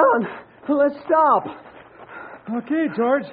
[0.00, 0.26] Don,
[0.78, 1.44] let's stop.
[2.56, 3.24] Okay, George.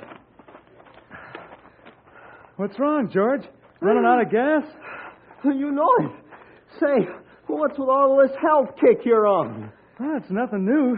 [2.57, 3.43] What's wrong, George?
[3.81, 4.63] Running out of gas?
[5.45, 6.11] You know it.
[6.79, 7.07] Say,
[7.47, 9.71] what's with all this health kick you're on?
[9.99, 10.97] Oh, it's nothing new.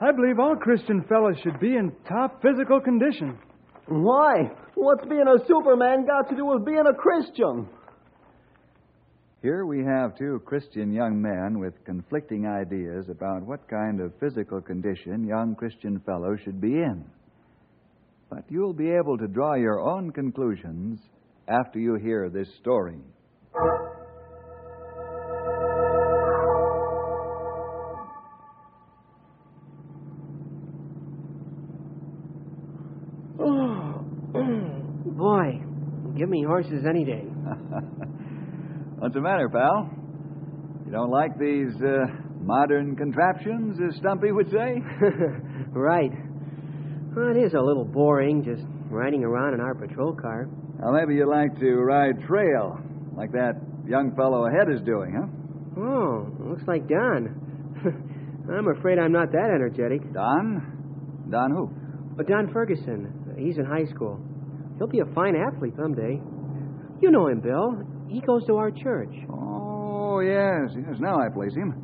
[0.00, 3.38] I believe all Christian fellows should be in top physical condition.
[3.86, 4.50] Why?
[4.74, 7.68] What's being a Superman got to do with being a Christian?
[9.42, 14.62] Here we have two Christian young men with conflicting ideas about what kind of physical
[14.62, 17.04] condition young Christian fellows should be in.
[18.30, 21.00] But you'll be able to draw your own conclusions
[21.48, 22.98] after you hear this story.
[33.38, 34.02] Oh
[35.04, 35.60] boy,
[36.16, 37.24] give me horses any day.
[38.98, 39.90] What's the matter, pal?
[40.86, 42.06] You don't like these uh,
[42.40, 44.80] modern contraptions, as Stumpy would say?
[45.68, 46.10] right.
[47.14, 50.48] Well, it is a little boring just riding around in our patrol car.
[50.78, 52.78] Well, maybe you'd like to ride trail,
[53.14, 55.80] like that young fellow ahead is doing, huh?
[55.82, 57.76] Oh, looks like Don.
[58.50, 60.10] I'm afraid I'm not that energetic.
[60.14, 61.26] Don?
[61.30, 61.70] Don who?
[62.16, 64.18] But Don Ferguson, he's in high school.
[64.78, 66.18] He'll be a fine athlete someday.
[67.02, 67.95] You know him, Bill.
[68.08, 69.12] He goes to our church.
[69.30, 70.96] Oh, yes, yes.
[71.00, 71.74] Now I place him.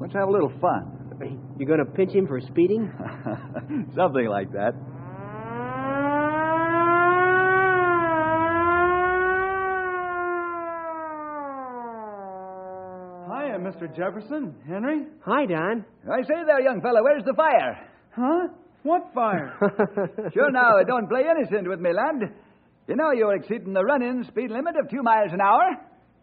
[0.00, 0.92] Let's have a little fun.
[1.58, 2.92] You're going to pinch him for speeding?
[3.96, 4.72] Something like that.
[13.26, 13.88] Hiya, Mr.
[13.96, 14.54] Jefferson.
[14.68, 15.02] Henry?
[15.24, 15.84] Hi, Don.
[16.10, 17.88] I say there, young fellow, where's the fire?
[18.14, 18.48] Huh?
[18.82, 19.52] What fire?
[20.32, 22.32] Sure now, don't play innocent with me, lad.
[22.88, 25.76] You know you're exceeding the running speed limit of two miles an hour.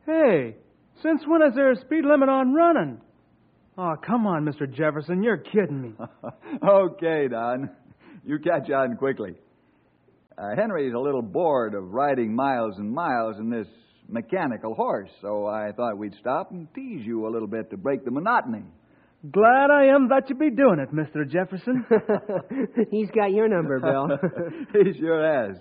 [0.06, 0.56] hey,
[1.02, 3.02] since when is there a speed limit on running?
[3.78, 4.72] Oh, come on, Mr.
[4.72, 5.24] Jefferson.
[5.24, 5.94] You're kidding me.
[6.68, 7.70] okay, Don.
[8.26, 9.34] You catch on quickly.
[10.38, 13.68] Uh, Henry's a little bored of riding miles and miles in this
[14.08, 18.06] mechanical horse, so I thought we'd stop and tease you a little bit to break
[18.06, 18.64] the monotony.
[19.32, 21.28] Glad I am that you be doing it, Mr.
[21.30, 21.86] Jefferson.
[22.92, 24.08] He's got your number, Bill.
[24.84, 25.58] he sure has.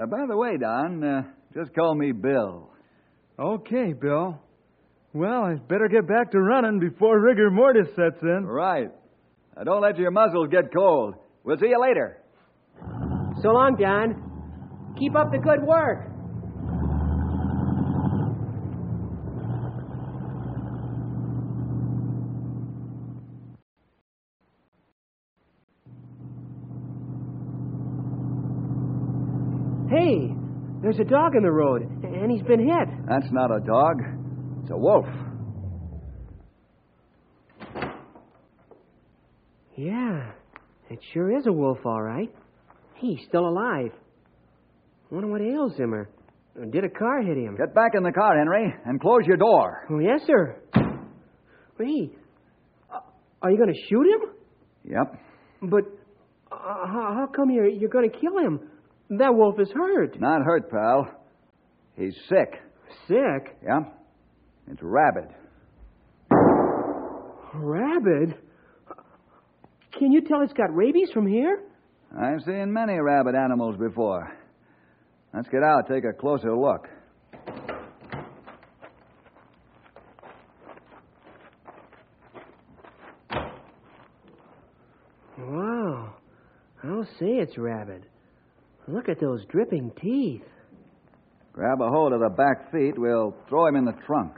[0.00, 1.22] Uh, by the way, Don, uh,
[1.52, 2.70] just call me Bill.
[3.38, 4.40] okay, Bill.
[5.12, 8.46] Well, I better get back to running before rigor mortis sets in.
[8.46, 8.90] Right.
[9.56, 11.16] Now, don't let your muzzles get cold.
[11.44, 12.18] We'll see you later.
[13.42, 14.94] so long, Don.
[14.98, 16.10] Keep up the good work.
[29.90, 30.32] Hey,
[30.90, 32.88] there's a dog in the road, and he's been hit.
[33.08, 34.02] That's not a dog.
[34.62, 35.04] It's a wolf.
[39.76, 40.32] Yeah,
[40.90, 42.28] it sure is a wolf, all right.
[42.96, 43.92] He's still alive.
[45.10, 46.10] Wonder what ails him, or
[46.56, 47.56] or did a car hit him?
[47.56, 49.86] Get back in the car, Henry, and close your door.
[49.90, 50.60] Oh, yes, sir.
[51.78, 52.18] Wait,
[52.92, 52.98] uh,
[53.42, 54.30] are you going to shoot him?
[54.84, 55.70] Yep.
[55.70, 55.84] But
[56.50, 58.60] uh, how, how come you're you're going to kill him?
[59.10, 60.20] That wolf is hurt.
[60.20, 61.12] Not hurt, pal.
[61.96, 62.60] He's sick.
[63.08, 63.56] Sick.
[63.62, 63.80] Yeah?
[64.70, 65.34] It's rabid.
[67.52, 68.36] Rabid.
[69.98, 71.60] Can you tell it's got rabies from here?
[72.16, 74.32] I've seen many rabid animals before.
[75.34, 76.88] Let's get out, take a closer look.
[85.36, 86.14] Wow.
[86.84, 88.06] I'll say it's rabid.
[88.92, 90.42] Look at those dripping teeth.
[91.52, 92.94] Grab a hold of the back feet.
[92.96, 94.32] We'll throw him in the trunk.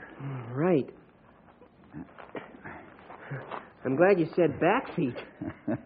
[0.51, 0.87] Right.
[3.85, 5.17] I'm glad you said back feet.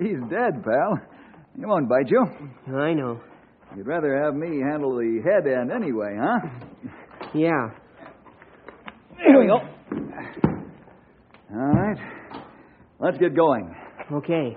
[0.00, 0.98] He's dead, pal.
[1.56, 2.24] He won't bite you.
[2.74, 3.20] I know.
[3.76, 6.48] You'd rather have me handle the head end anyway, huh?
[7.34, 7.70] Yeah.
[9.18, 9.58] Here we go.
[11.52, 11.98] All right.
[13.00, 13.74] Let's get going.
[14.12, 14.56] Okay.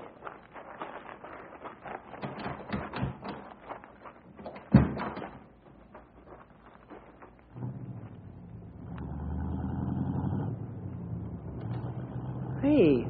[12.67, 13.07] Hey,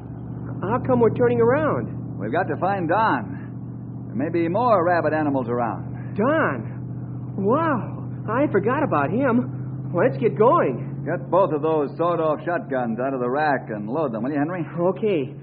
[0.78, 2.18] how come we're turning around?
[2.18, 4.06] We've got to find Don.
[4.06, 6.14] There may be more rabbit animals around.
[6.16, 7.34] Don!
[7.36, 9.92] Wow, I forgot about him.
[9.94, 11.04] Let's get going.
[11.04, 14.38] Get both of those sawed-off shotguns out of the rack and load them, will you,
[14.38, 14.64] Henry?
[14.78, 15.34] Okay.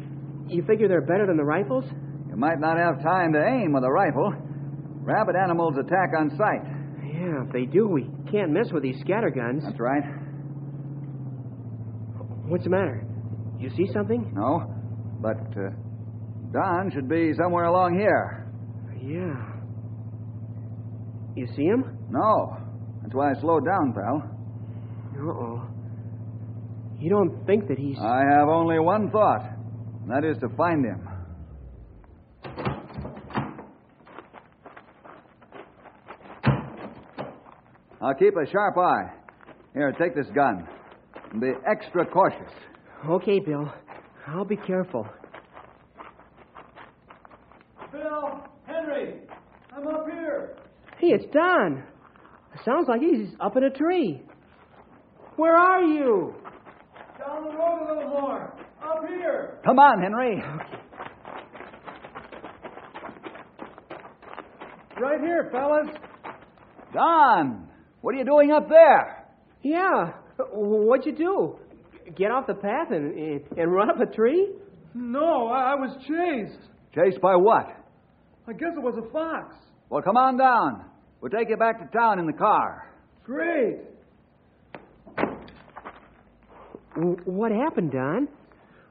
[0.47, 1.85] You figure they're better than the rifles?
[2.29, 4.33] You might not have time to aim with a rifle.
[5.01, 6.61] Rabbit animals attack on sight.
[7.03, 9.63] Yeah, if they do, we can't miss with these scatterguns.
[9.63, 10.03] That's right.
[12.47, 13.07] What's the matter?
[13.57, 14.33] You see something?
[14.35, 14.74] No,
[15.21, 15.69] but uh,
[16.51, 18.47] Don should be somewhere along here.
[19.01, 19.55] Yeah.
[21.35, 21.97] You see him?
[22.09, 22.57] No.
[23.01, 24.31] That's why I slowed down, pal.
[25.17, 25.67] Uh-oh.
[26.97, 27.97] You don't think that he's...
[27.99, 29.43] I have only one thought,
[30.01, 31.07] and that is to find him.
[38.01, 39.11] I'll keep a sharp eye.
[39.73, 40.67] Here, take this gun.
[41.31, 42.51] And be extra cautious.
[43.09, 43.71] Okay, Bill.
[44.27, 45.07] I'll be careful.
[47.91, 49.21] Bill, Henry,
[49.75, 50.57] I'm up here.
[50.99, 51.83] Hey, it's Don.
[52.63, 54.21] Sounds like he's up in a tree.
[55.35, 56.33] Where are you?
[57.19, 58.53] Down the road a little more.
[58.83, 59.59] Up here.
[59.65, 60.41] Come on, Henry.
[64.99, 65.87] Right here, fellas.
[66.93, 67.67] Don,
[68.01, 69.27] what are you doing up there?
[69.61, 70.13] Yeah.
[70.53, 71.59] What'd you do?
[72.17, 74.51] Get off the path and, and, and run up a tree?
[74.93, 76.69] No, I, I was chased.
[76.93, 77.67] Chased by what?
[78.47, 79.55] I guess it was a fox.
[79.89, 80.85] Well, come on down.
[81.19, 82.89] We'll take you back to town in the car.
[83.23, 83.77] Great.
[87.25, 88.27] What happened, Don?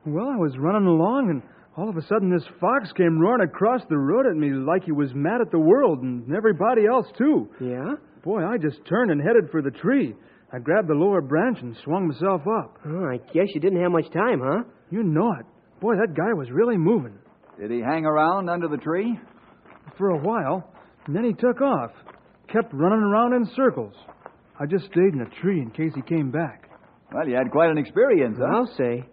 [0.05, 1.43] Well, I was running along, and
[1.79, 4.93] all of a sudden this fox came roaring across the road at me like he
[4.93, 7.49] was mad at the world and everybody else, too.
[7.61, 7.95] Yeah?
[8.23, 10.15] Boy, I just turned and headed for the tree.
[10.55, 12.79] I grabbed the lower branch and swung myself up.
[12.87, 14.63] Oh, I guess you didn't have much time, huh?
[14.89, 15.47] You know it.
[15.81, 17.19] Boy, that guy was really moving.
[17.61, 19.19] Did he hang around under the tree?
[19.99, 20.73] For a while,
[21.07, 21.91] and then he took off.
[22.53, 23.95] Kept running around in circles.
[24.61, 26.71] I just stayed in a tree in case he came back.
[27.13, 28.47] Well, you had quite an experience, huh?
[28.47, 29.05] I'll say.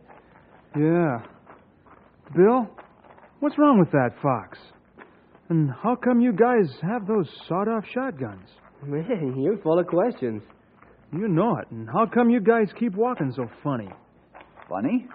[0.77, 1.17] Yeah.
[2.35, 2.69] Bill,
[3.39, 4.59] what's wrong with that fox?
[5.49, 8.47] And how come you guys have those sawed off shotguns?
[8.85, 10.44] Man, you're full of questions.
[11.13, 11.69] You know it.
[11.71, 13.89] And how come you guys keep walking so funny?
[14.69, 15.07] Funny?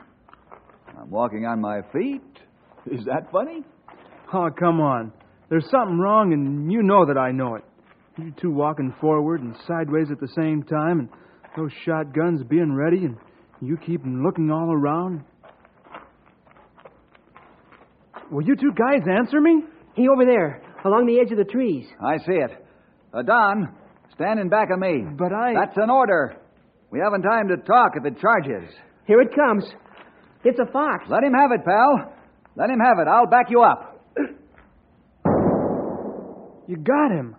[0.98, 2.22] I'm walking on my feet.
[2.90, 3.64] Is that funny?
[4.32, 5.12] Oh, come on.
[5.48, 7.64] There's something wrong, and you know that I know it.
[8.19, 11.08] You two walking forward and sideways at the same time, and
[11.56, 13.16] those shotguns being ready, and
[13.60, 15.22] you keep looking all around.
[18.31, 19.62] Will you two guys answer me?
[19.94, 21.86] He over there, along the edge of the trees.
[22.05, 22.50] I see it.
[23.15, 23.72] Uh, Don,
[24.15, 25.05] stand in back of me.
[25.17, 25.55] But I.
[25.55, 26.36] That's an order.
[26.91, 28.70] We haven't time to talk if it charges.
[29.06, 29.65] Here it comes.
[30.44, 31.05] It's a fox.
[31.08, 32.13] Let him have it, pal.
[32.56, 33.08] Let him have it.
[33.08, 34.03] I'll back you up.
[36.69, 37.36] You got him.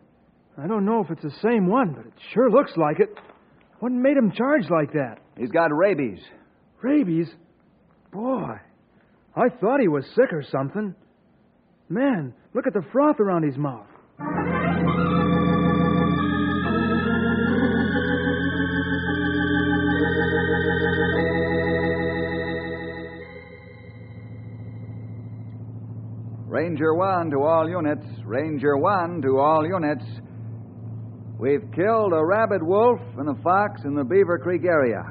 [0.57, 3.09] I don't know if it's the same one, but it sure looks like it.
[3.79, 5.17] What made him charge like that?
[5.37, 6.19] He's got rabies.
[6.81, 7.27] Rabies?
[8.11, 8.53] Boy,
[9.35, 10.95] I thought he was sick or something.
[11.89, 13.85] Man, look at the froth around his mouth.
[26.57, 28.07] Ranger 1 to all units.
[28.25, 30.03] Ranger 1 to all units.
[31.37, 35.03] We've killed a rabid wolf and a fox in the Beaver Creek area.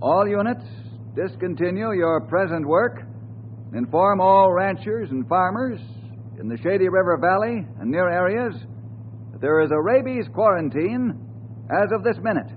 [0.00, 0.64] All units,
[1.14, 3.02] discontinue your present work.
[3.74, 5.78] Inform all ranchers and farmers
[6.40, 8.54] in the Shady River Valley and near areas
[9.32, 11.12] that there is a rabies quarantine
[11.70, 12.48] as of this minute.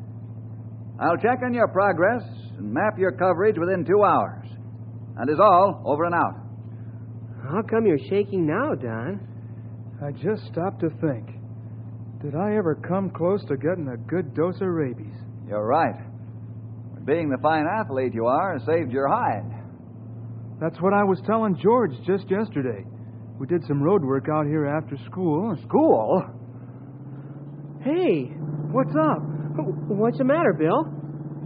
[0.97, 2.23] I'll check on your progress
[2.57, 4.47] and map your coverage within two hours.
[5.17, 6.44] That is all, over and out.
[7.49, 9.19] How come you're shaking now, Don?
[10.03, 11.27] I just stopped to think.
[12.21, 15.13] Did I ever come close to getting a good dose of rabies?
[15.47, 15.95] You're right.
[17.05, 19.45] Being the fine athlete you are saved your hide.
[20.59, 22.83] That's what I was telling George just yesterday.
[23.39, 25.55] We did some road work out here after school.
[25.67, 26.23] School?
[27.83, 28.31] Hey,
[28.71, 29.19] What's up?
[29.87, 30.83] what's the matter, Bill?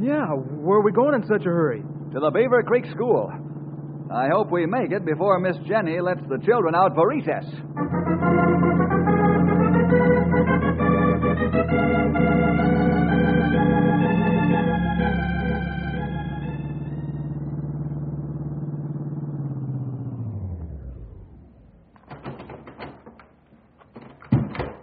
[0.02, 1.82] Yeah, where are we going in such a hurry?
[1.82, 3.30] To the Beaver Creek School.
[4.12, 7.46] I hope we make it before Miss Jenny lets the children out for recess.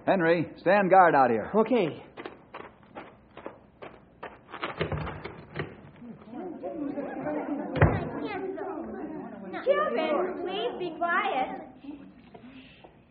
[0.07, 1.51] Henry, stand guard out here.
[1.53, 2.01] Okay.
[9.65, 11.61] Children, please be quiet.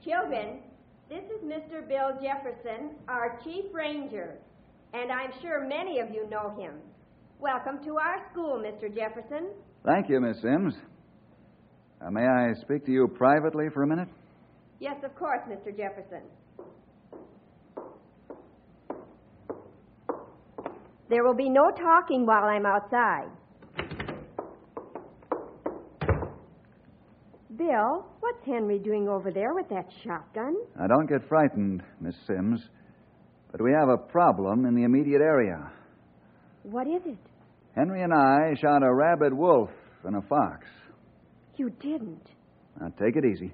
[0.06, 0.60] Children,
[1.10, 1.88] this is Mr.
[2.16, 4.36] Bill Jefferson, our Chief Ranger,
[4.94, 6.74] and I'm sure many of you know him.
[7.40, 8.94] Welcome to our school, Mr.
[8.94, 9.52] Jefferson.
[9.86, 10.76] Thank you, Miss Sims.
[12.02, 14.08] Uh, may I speak to you privately for a minute?
[14.80, 15.76] Yes, of course, Mr.
[15.76, 16.22] Jefferson.
[21.10, 23.30] There will be no talking while I'm outside.
[27.68, 30.56] Bill, what's Henry doing over there with that shotgun?
[30.78, 32.62] Now, don't get frightened, Miss Sims,
[33.52, 35.72] but we have a problem in the immediate area.
[36.62, 37.18] What is it?
[37.76, 39.72] Henry and I shot a rabid wolf
[40.04, 40.68] and a fox.
[41.58, 42.28] You didn't.
[42.80, 43.52] Now, take it easy.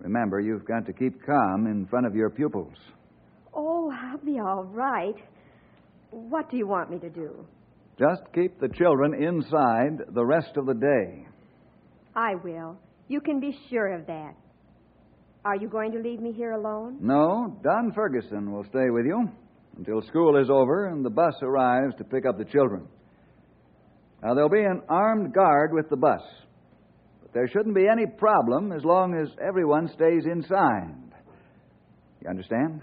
[0.00, 2.76] Remember, you've got to keep calm in front of your pupils.
[3.52, 5.16] Oh, I'll be all right.
[6.12, 7.46] What do you want me to do?
[7.98, 11.26] Just keep the children inside the rest of the day.
[12.14, 12.78] I will.
[13.08, 14.34] You can be sure of that.
[15.44, 16.98] Are you going to leave me here alone?
[17.00, 19.28] No, Don Ferguson will stay with you
[19.76, 22.88] until school is over and the bus arrives to pick up the children.
[24.22, 26.22] Now, there'll be an armed guard with the bus,
[27.22, 30.94] but there shouldn't be any problem as long as everyone stays inside.
[32.22, 32.80] You understand?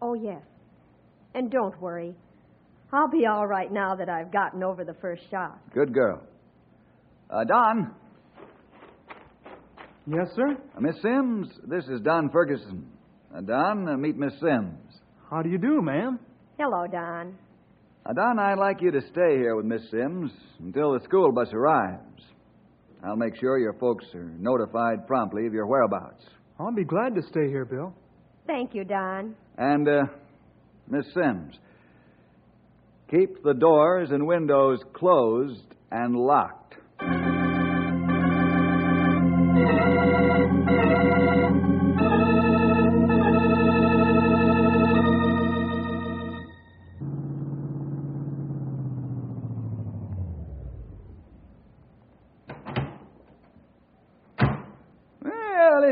[0.00, 0.42] Oh, yes.
[1.34, 2.16] And don't worry.
[2.92, 5.58] I'll be all right now that I've gotten over the first shock.
[5.72, 6.22] Good girl.
[7.30, 7.94] Uh, Don,
[10.06, 10.56] Yes, sir?
[10.76, 12.86] uh, Miss Sims, this is Don Ferguson.
[13.34, 14.78] Uh, Don, uh, meet Miss Sims.
[15.30, 16.18] How do you do, ma'am?
[16.58, 17.36] Hello, Don.
[18.04, 21.48] Uh, Don, I'd like you to stay here with Miss Sims until the school bus
[21.52, 22.00] arrives.
[23.04, 26.24] I'll make sure your folks are notified promptly of your whereabouts.
[26.58, 27.94] I'll be glad to stay here, Bill.
[28.46, 29.34] Thank you, Don.
[29.56, 30.02] And, uh,
[30.88, 31.54] Miss Sims,
[33.08, 36.61] keep the doors and windows closed and locked.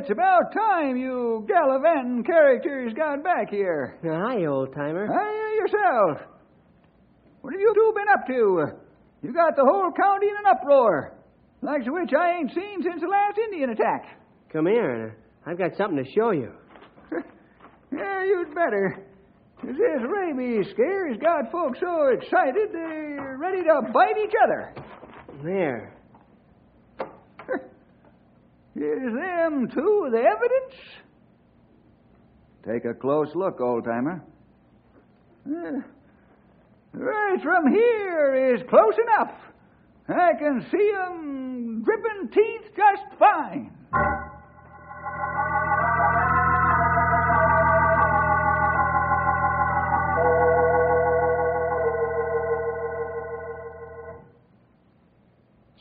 [0.00, 3.98] It's about time you gallivanting characters got back here.
[4.02, 5.06] Hi, old timer.
[5.06, 6.26] Hi, yourself.
[7.42, 8.78] What have you two been up to?
[9.22, 11.18] You got the whole county in an uproar.
[11.60, 14.18] Likes of which I ain't seen since the last Indian attack.
[14.50, 15.12] Come here, and
[15.44, 16.50] I've got something to show you.
[17.92, 19.04] yeah, you'd better.
[19.62, 24.72] This rabies scare has got folks so excited they're ready to bite each other.
[25.44, 25.99] There.
[28.80, 30.74] Is them two the evidence?
[32.66, 34.22] Take a close look, old timer.
[35.46, 35.80] Eh,
[36.94, 39.34] right from here is close enough.
[40.08, 43.70] I can see 'em dripping teeth just fine.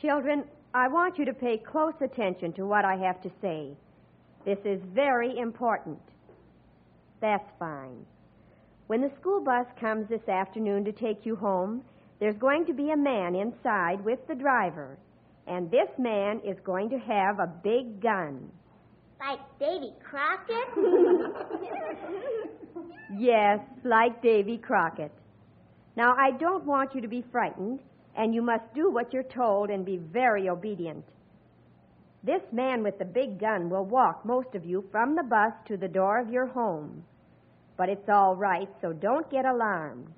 [0.00, 3.70] Children, I want you to pay close attention to what I have to say.
[4.44, 5.98] This is very important.
[7.20, 8.06] That's fine.
[8.86, 11.82] When the school bus comes this afternoon to take you home,
[12.18, 14.96] there's going to be a man inside with the driver.
[15.46, 18.50] And this man is going to have a big gun.
[19.18, 20.68] Like Davy Crockett?
[23.18, 25.10] Yes, like Davy Crockett.
[25.96, 27.80] Now, I don't want you to be frightened,
[28.20, 31.02] and you must do what you're told and be very obedient.
[32.22, 35.78] This man with the big gun will walk most of you from the bus to
[35.78, 37.02] the door of your home.
[37.78, 40.12] But it's all right, so don't get alarmed.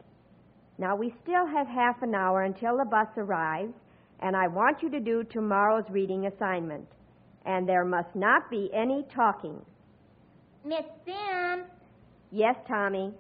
[0.79, 3.75] Now, we still have half an hour until the bus arrives,
[4.19, 6.89] and I want you to do tomorrow's reading assignment.
[7.47, 9.65] And there must not be any talking.
[10.65, 11.67] Miss Sims,
[12.33, 13.13] Yes, Tommy?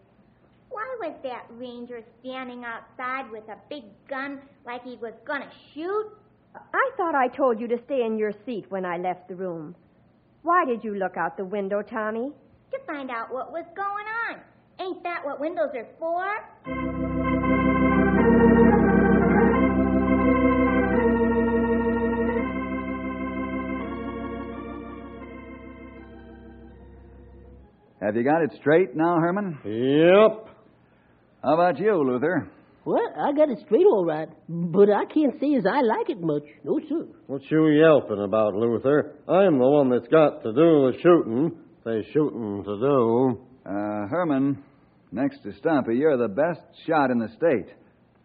[0.72, 6.06] Why was that ranger standing outside with a big gun like he was gonna shoot?
[6.54, 9.74] I thought I told you to stay in your seat when I left the room.
[10.42, 12.30] Why did you look out the window, Tommy?
[12.72, 14.40] To find out what was going on.
[14.80, 16.24] Ain't that what windows are for?
[28.00, 29.58] Have you got it straight now, Herman?
[29.64, 30.48] Yep.
[31.42, 32.48] How about you, Luther?
[32.84, 36.20] Well, I got it straight all right, but I can't say as I like it
[36.20, 36.42] much.
[36.64, 37.06] No, sir.
[37.26, 39.14] What you yelping about, Luther?
[39.28, 41.52] I'm the one that's got to do the shooting.
[41.84, 43.40] There's shooting to do.
[43.64, 44.62] Uh, Herman,
[45.12, 47.72] next to Stumpy, you're the best shot in the state.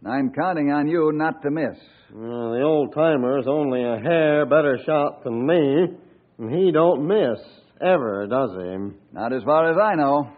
[0.05, 1.77] I'm counting on you not to miss.
[2.11, 2.17] Uh,
[2.53, 5.87] the old timer's only a hair better shot than me,
[6.37, 7.39] and he don't miss
[7.81, 9.15] ever, does he?
[9.15, 10.29] Not as far as I know.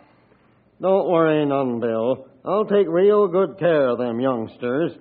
[0.82, 2.26] Don't worry none, Bill.
[2.46, 4.91] I'll take real good care of them youngsters,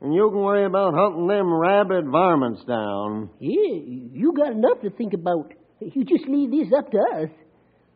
[0.00, 3.30] and you can worry about hunting them rabid varmints down.
[3.38, 3.80] Yeah,
[4.12, 5.52] you got enough to think about.
[5.80, 7.30] You just leave this up to us.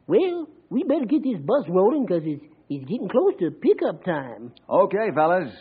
[0.06, 4.52] Well, we better get this bus rolling because it's, it's getting close to pickup time.
[4.68, 5.52] Okay, fellas.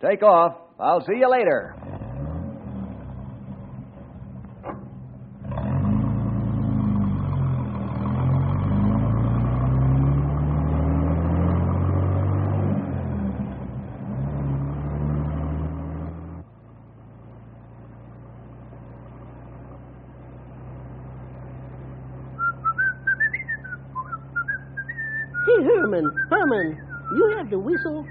[0.00, 0.56] Take off.
[0.78, 2.03] I'll see you later.
[25.54, 26.78] Hey, Herman, Herman,
[27.14, 28.04] you have to whistle.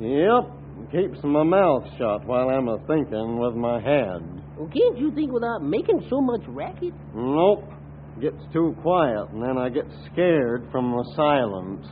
[0.00, 4.22] Yep, keeps my mouth shut while I'm a thinking with my head.
[4.56, 6.94] Well, can't you think without making so much racket?
[7.14, 7.64] Nope.
[8.20, 11.86] Gets too quiet, and then I get scared from the silence.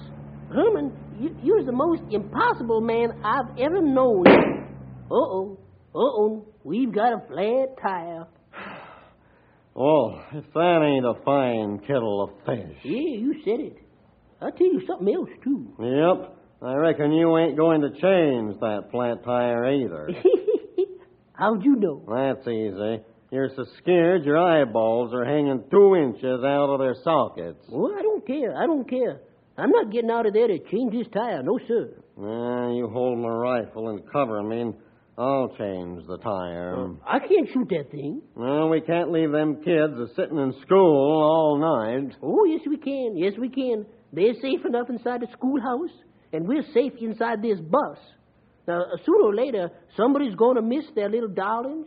[0.49, 4.25] Herman, you, you're the most impossible man I've ever known.
[5.08, 5.58] Uh-oh,
[5.94, 8.26] uh-oh, we've got a flat tire.
[9.79, 12.79] Oh, if that ain't a fine kettle of fish.
[12.83, 13.86] Yeah, you said it.
[14.40, 15.75] I'll tell you something else, too.
[15.81, 16.37] Yep.
[16.62, 20.11] I reckon you ain't going to change that flat tire either.
[21.35, 22.03] How'd you know?
[22.09, 23.03] That's easy.
[23.31, 27.62] You're so scared your eyeballs are hanging two inches out of their sockets.
[27.72, 28.57] Oh, I don't care.
[28.57, 29.20] I don't care.
[29.59, 31.42] I'm not getting out of there to change this tire.
[31.42, 31.94] No, sir.
[32.18, 34.75] Ah, you hold my rifle and cover me, and
[35.18, 36.88] I'll change the tire.
[37.07, 38.22] I can't shoot that thing.
[38.35, 42.16] Well, we can't leave them kids a sitting in school all night.
[42.22, 43.16] Oh, yes, we can.
[43.16, 43.87] Yes, we can.
[44.12, 45.90] They're safe enough inside the schoolhouse,
[46.33, 47.99] and we're safe inside this bus.
[48.66, 51.87] Now, sooner or later, somebody's going to miss their little darlings,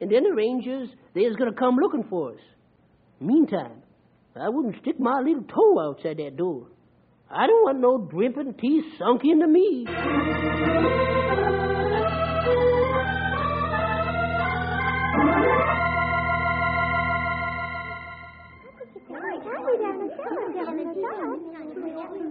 [0.00, 2.40] and then the rangers, they're going to come looking for us.
[3.20, 3.82] Meantime,
[4.34, 6.66] I wouldn't stick my little toe outside that door.
[7.30, 9.86] I don't want no dripping teeth sunk into me.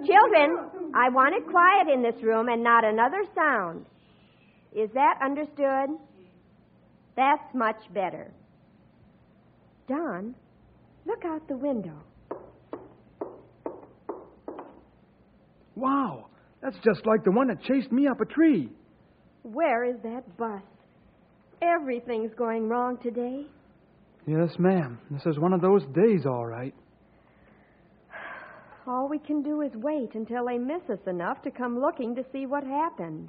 [0.06, 3.86] Children, I want it quiet in this room and not another sound.
[4.76, 5.98] Is that understood?
[7.16, 8.32] That's much better.
[9.88, 10.36] Don,
[11.06, 11.98] look out the window.
[15.76, 16.28] Wow,
[16.62, 18.70] that's just like the one that chased me up a tree.
[19.44, 20.62] Where is that bus?
[21.62, 23.46] Everything's going wrong today.
[24.28, 25.00] Yes, ma'am.
[25.12, 26.74] This is one of those days, all right.
[28.88, 32.24] All we can do is wait until they miss us enough to come looking to
[32.32, 33.28] see what happened.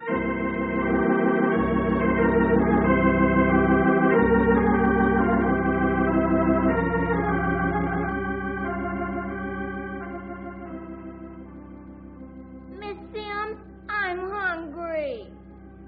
[12.78, 13.56] Miss Sims,
[13.88, 15.26] I'm hungry.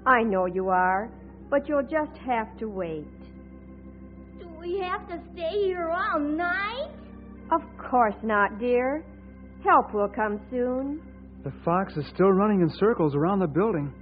[0.07, 1.11] I know you are,
[1.51, 3.05] but you'll just have to wait.
[4.39, 6.89] Do we have to stay here all night?
[7.51, 9.05] Of course not, dear.
[9.63, 11.01] Help will come soon.
[11.43, 13.93] The fox is still running in circles around the building.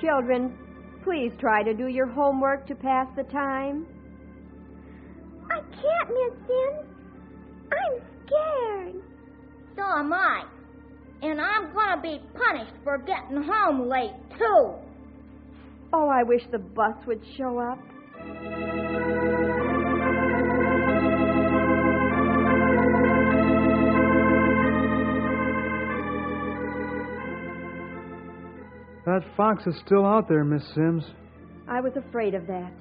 [0.00, 0.56] Children,
[1.02, 3.86] please try to do your homework to pass the time.
[5.50, 6.86] I can't, Miss Sims.
[7.72, 9.02] I'm scared.
[9.76, 10.44] So am I.
[11.22, 14.74] And I'm gonna be punished for getting home late, too.
[15.92, 17.78] Oh, I wish the bus would show up.
[29.06, 31.04] That fox is still out there, Miss Sims.
[31.68, 32.72] I was afraid of that.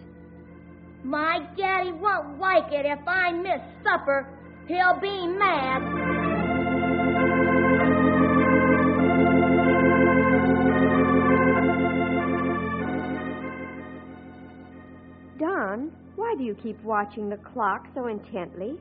[1.04, 4.28] My daddy won't like it if I miss supper.
[4.68, 6.23] He'll be mad.
[15.40, 18.78] Don, why do you keep watching the clock so intently?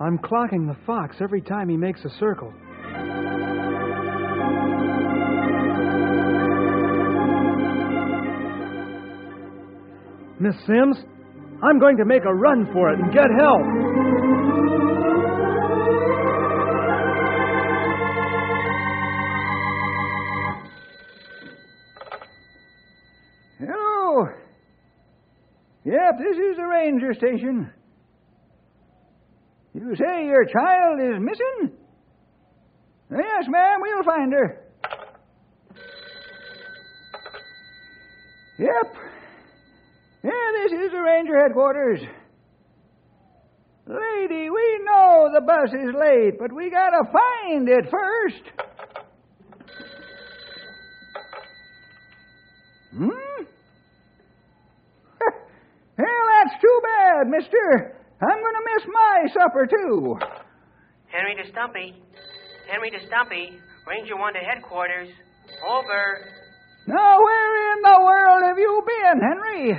[0.00, 2.52] I'm clocking the fox every time he makes a circle.
[10.40, 10.98] Miss Sims,
[11.62, 13.83] I'm going to make a run for it and get help.
[26.84, 27.70] Ranger station.
[29.74, 31.76] You say your child is missing?
[33.10, 34.60] Yes, ma'am, we'll find her.
[38.58, 38.94] Yep.
[40.22, 40.30] Yeah,
[40.62, 42.00] this is the ranger headquarters.
[43.86, 48.42] Lady, we know the bus is late, but we gotta find it first.
[52.96, 53.08] Hmm?
[55.98, 56.80] well, that's too
[57.24, 57.96] bad, mister.
[58.20, 60.16] I'm gonna miss my supper, too.
[61.08, 61.94] Henry to Stumpy.
[62.70, 63.58] Henry to Stumpy.
[63.86, 65.08] Ranger 1 to headquarters.
[65.68, 66.18] Over.
[66.86, 69.72] Now, where in the world have you been, Henry?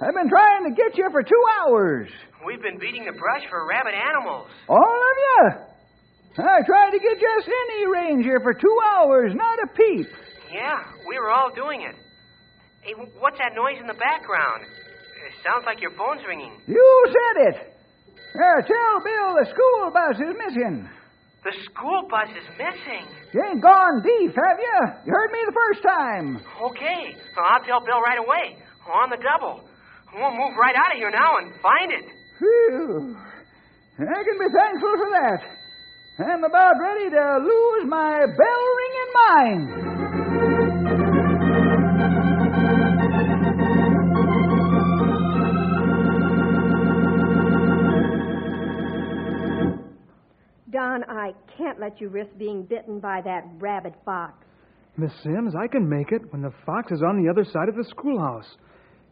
[0.00, 2.08] I've been trying to get you for two hours.
[2.46, 4.48] We've been beating the brush for rabid animals.
[4.68, 5.50] All of you?
[6.42, 10.06] I tried to get just any ranger for two hours, not a peep.
[10.52, 11.94] Yeah, we were all doing it.
[12.82, 14.64] Hey, what's that noise in the background?
[15.42, 16.52] Sounds like your phone's ringing.
[16.66, 17.56] You said it.
[18.32, 20.88] Uh, tell Bill the school bus is missing.
[21.44, 23.04] The school bus is missing.
[23.34, 24.78] You ain't gone deep, have you?
[25.04, 26.38] You heard me the first time.
[26.70, 28.62] Okay, well, I'll tell Bill right away.
[28.86, 29.66] On the double.
[30.14, 32.04] We'll move right out of here now and find it.
[32.38, 33.16] Phew.
[33.98, 35.40] I can be thankful for that.
[36.26, 40.82] I'm about ready to lose my bell ringing mind.
[50.92, 54.34] Don, I can't let you risk being bitten by that rabid fox.
[54.98, 57.76] Miss Sims, I can make it when the fox is on the other side of
[57.76, 58.56] the schoolhouse.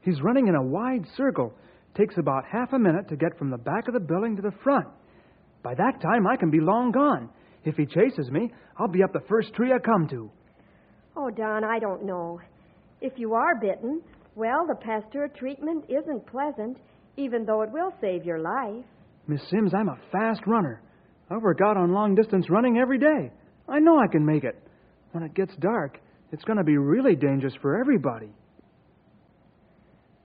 [0.02, 1.54] He's running in a wide circle.
[1.96, 4.52] Takes about half a minute to get from the back of the building to the
[4.62, 4.88] front.
[5.62, 7.30] By that time, I can be long gone.
[7.64, 10.30] If he chases me, I'll be up the first tree I come to.
[11.16, 12.40] Oh, Don, I don't know.
[13.00, 14.02] If you are bitten,
[14.34, 16.76] well, the Pasteur treatment isn't pleasant,
[17.16, 18.84] even though it will save your life.
[19.26, 20.82] Miss Sims, I'm a fast runner.
[21.30, 23.30] I work out on long distance running every day.
[23.68, 24.60] I know I can make it.
[25.12, 25.98] When it gets dark,
[26.32, 28.32] it's going to be really dangerous for everybody.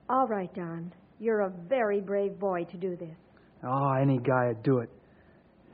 [0.09, 0.91] All right, Don.
[1.19, 3.15] You're a very brave boy to do this.
[3.63, 4.89] Oh, any guy would do it.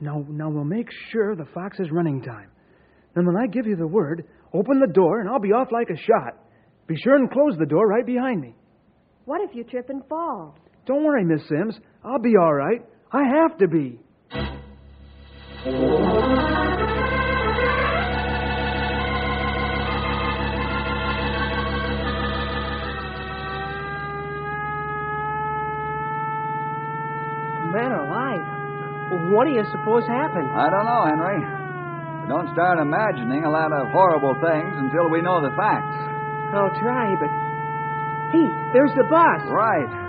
[0.00, 2.50] Now, now we'll make sure the fox is running time.
[3.14, 5.88] Then when I give you the word, open the door and I'll be off like
[5.90, 6.38] a shot.
[6.86, 8.54] Be sure and close the door right behind me.
[9.24, 10.56] What if you trip and fall?
[10.86, 11.78] Don't worry, Miss Sims.
[12.04, 12.80] I'll be all right.
[13.12, 14.00] I have to be.
[15.62, 15.78] Man
[27.94, 28.42] alive.
[29.30, 30.50] What do you suppose happened?
[30.50, 31.38] I don't know, Henry.
[32.26, 35.94] Don't start imagining a lot of horrible things until we know the facts.
[36.58, 37.30] I'll try, but.
[38.34, 39.46] Hey, there's the bus.
[39.46, 40.01] Right.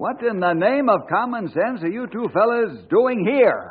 [0.00, 3.70] What in the name of common sense are you two fellas doing here?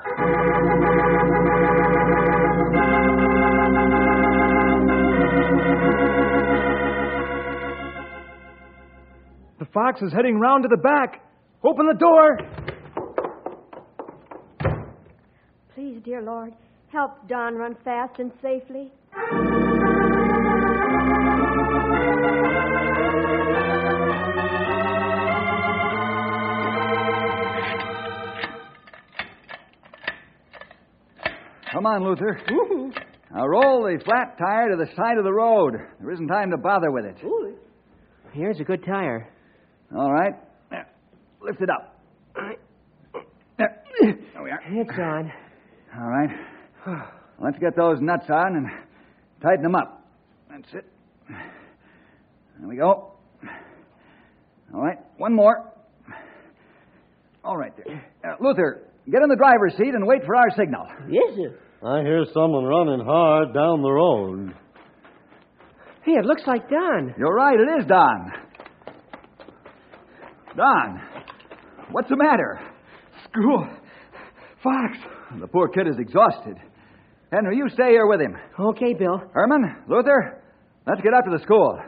[9.57, 11.19] The fox is heading round to the back.
[11.63, 12.37] Open the door.
[15.73, 16.53] Please, dear Lord,
[16.93, 18.91] help Don run fast and safely.
[31.79, 32.41] Come on, Luther.
[33.33, 35.75] Now roll the flat tire to the side of the road.
[36.01, 37.15] There isn't time to bother with it.
[38.33, 39.29] Here's a good tire.
[39.95, 40.33] All right.
[40.69, 40.89] There.
[41.41, 42.03] Lift it up.
[43.57, 43.81] There.
[44.01, 44.59] There we are.
[44.67, 45.31] It's on.
[45.97, 46.29] All right.
[47.41, 48.67] Let's get those nuts on and
[49.41, 50.05] tighten them up.
[50.51, 50.85] That's it.
[51.29, 53.13] There we go.
[54.73, 54.97] All right.
[55.15, 55.71] One more.
[57.45, 58.03] All right there.
[58.21, 60.85] Uh, Luther, get in the driver's seat and wait for our signal.
[61.09, 61.59] Yes, sir.
[61.85, 64.53] I hear someone running hard down the road.
[66.03, 67.13] Hey, it looks like Don.
[67.17, 68.31] You're right, it is Don.
[70.57, 71.01] Don,
[71.91, 72.59] what's the matter?
[73.29, 73.67] School.
[74.63, 74.97] Fox!
[75.39, 76.57] The poor kid is exhausted.
[77.31, 78.35] Henry, you stay here with him.
[78.59, 79.21] Okay, Bill.
[79.33, 80.41] Herman, Luther,
[80.87, 81.79] let's get out to the school.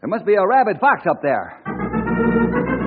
[0.00, 2.81] There must be a rabid fox up there.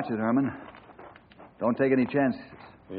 [0.00, 0.50] Watch it, Herman.
[1.58, 2.40] Don't take any chances.
[2.90, 2.98] Yep,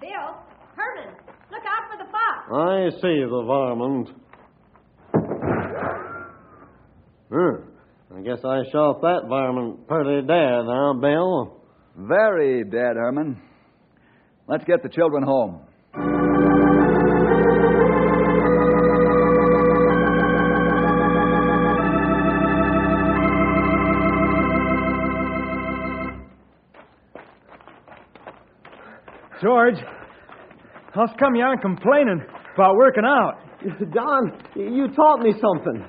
[0.00, 0.28] Bill,
[0.76, 1.14] Herman,
[1.50, 2.48] look out for the fox.
[2.50, 4.08] I see the varmint.
[7.30, 8.16] Hmm.
[8.16, 11.60] I guess I shot that varmint pretty dead, huh, Bill?
[11.96, 13.40] Very dead, Herman.
[14.46, 15.60] Let's get the children home.
[29.44, 29.76] George,
[30.94, 33.34] how's come you aren't complaining about working out?
[33.92, 35.84] Don, you taught me something.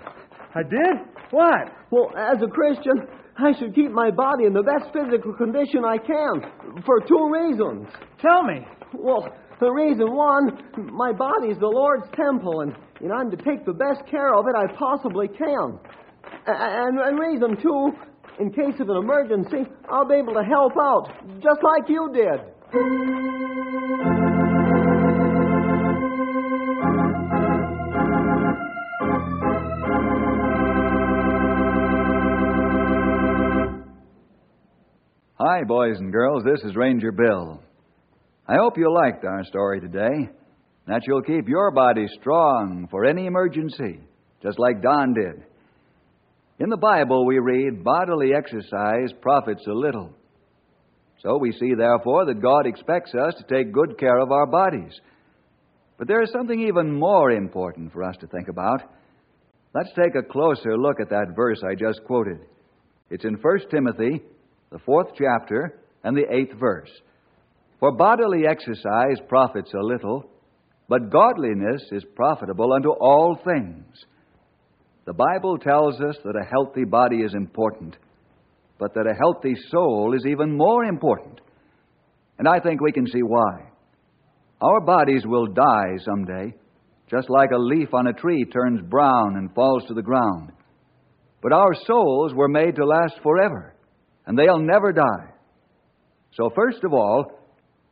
[0.54, 1.08] I did?
[1.32, 1.72] What?
[1.89, 6.00] Well, as a Christian, I should keep my body in the best physical condition I
[6.00, 7.88] can for two reasons.
[8.20, 8.60] Tell me.
[8.94, 9.30] Well,
[9.62, 13.72] the reason one, my body is the Lord's temple, and, and I'm to take the
[13.72, 15.80] best care of it I possibly can.
[16.46, 17.91] And, and reason two,
[18.38, 21.08] in case of an emergency, I'll be able to help out,
[21.39, 22.55] just like you did.
[22.75, 22.81] Hi,
[35.65, 36.43] boys and girls.
[36.43, 37.61] This is Ranger Bill.
[38.45, 40.29] I hope you liked our story today,
[40.85, 44.01] that you'll keep your body strong for any emergency,
[44.43, 45.45] just like Don did.
[46.59, 50.13] In the Bible, we read, bodily exercise profits a little.
[51.25, 54.93] So we see, therefore, that God expects us to take good care of our bodies.
[55.97, 58.81] But there is something even more important for us to think about.
[59.73, 62.41] Let's take a closer look at that verse I just quoted.
[63.09, 64.21] It's in 1 Timothy,
[64.71, 66.91] the fourth chapter, and the eighth verse.
[67.79, 70.29] For bodily exercise profits a little,
[70.88, 73.85] but godliness is profitable unto all things.
[75.05, 77.95] The Bible tells us that a healthy body is important,
[78.79, 81.39] but that a healthy soul is even more important.
[82.38, 83.69] And I think we can see why.
[84.61, 86.53] Our bodies will die someday,
[87.09, 90.51] just like a leaf on a tree turns brown and falls to the ground.
[91.41, 93.75] But our souls were made to last forever,
[94.25, 95.31] and they'll never die.
[96.33, 97.31] So, first of all,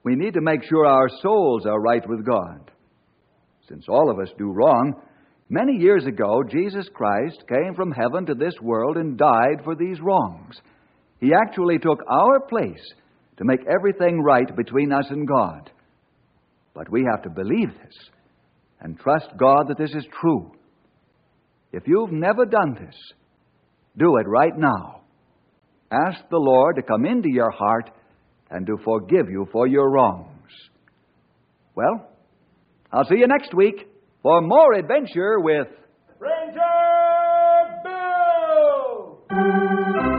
[0.03, 2.71] we need to make sure our souls are right with God.
[3.69, 5.01] Since all of us do wrong,
[5.49, 10.01] many years ago, Jesus Christ came from heaven to this world and died for these
[10.01, 10.59] wrongs.
[11.23, 12.83] He actually took our place
[13.37, 15.71] to make everything right between us and God.
[16.73, 17.95] But we have to believe this
[18.81, 20.51] and trust God that this is true.
[21.71, 22.95] If you've never done this,
[23.97, 25.03] do it right now.
[25.89, 27.89] Ask the Lord to come into your heart
[28.51, 30.27] and to forgive you for your wrongs.
[31.73, 32.05] Well,
[32.91, 33.87] I'll see you next week
[34.21, 35.67] for more adventure with
[36.19, 36.59] Ranger
[39.29, 40.12] Bill!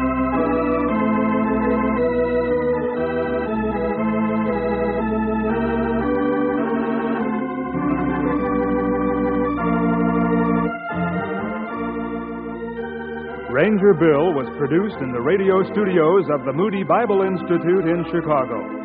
[13.64, 18.83] Ranger Bill was produced in the radio studios of the Moody Bible Institute in Chicago.